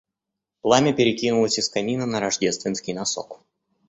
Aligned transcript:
Пламя 0.61 0.93
перекинулось 0.93 1.59
из 1.59 1.69
камина 1.69 2.07
на 2.07 2.19
рождественский 2.19 2.91
носок. 2.95 3.39